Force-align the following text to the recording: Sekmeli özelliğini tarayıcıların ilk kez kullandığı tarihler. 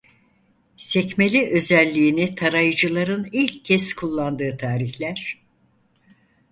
Sekmeli 0.77 1.47
özelliğini 1.49 2.35
tarayıcıların 2.35 3.29
ilk 3.31 3.65
kez 3.65 3.93
kullandığı 3.93 4.57
tarihler. 4.57 5.41